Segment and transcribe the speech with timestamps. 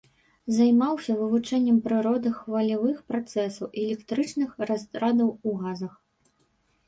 [0.59, 5.93] Займаўся вывучэннем прыроды хвалевых працэсаў і электрычных разрадаў у газах.